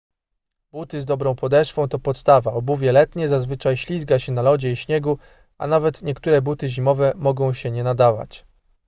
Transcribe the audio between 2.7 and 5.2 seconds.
letnie zazwyczaj ślizga się na lodzie i śniegu